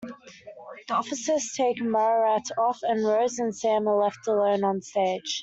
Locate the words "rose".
3.05-3.37